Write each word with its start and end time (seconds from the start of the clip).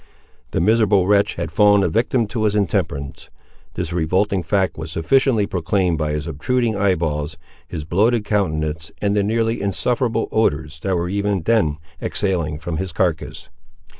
The 0.49 0.59
miserable 0.59 1.05
wretch 1.05 1.35
had 1.35 1.51
fallen 1.51 1.83
a 1.83 1.87
victim 1.87 2.25
to 2.29 2.45
his 2.45 2.55
intemperance. 2.55 3.29
This 3.75 3.93
revolting 3.93 4.41
fact 4.41 4.75
was 4.75 4.89
sufficiently 4.89 5.45
proclaimed 5.45 5.99
by 5.99 6.13
his 6.13 6.25
obtruding 6.25 6.75
eye 6.75 6.95
balls, 6.95 7.37
his 7.67 7.83
bloated 7.85 8.25
countenance, 8.25 8.91
and 8.99 9.15
the 9.15 9.21
nearly 9.21 9.61
insufferable 9.61 10.27
odours 10.31 10.79
that 10.79 10.95
were 10.95 11.07
even 11.07 11.43
then 11.43 11.77
exhaling 12.01 12.57
from 12.57 12.77
his 12.77 12.91
carcass. 12.91 13.49